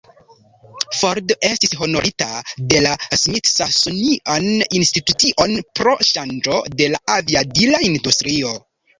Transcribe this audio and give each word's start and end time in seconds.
Ford 0.99 1.31
estis 1.47 1.73
honorita 1.81 2.29
de 2.71 2.79
la 2.85 2.93
"Smithsonian 3.23 4.47
Institution" 4.79 5.53
pro 5.81 5.93
ŝanĝo 6.07 6.57
de 6.81 6.89
la 6.95 7.03
aviadila 7.17 7.83
industrio. 7.89 8.55